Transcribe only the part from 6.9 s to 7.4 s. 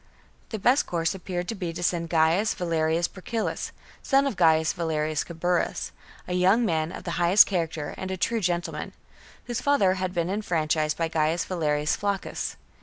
of the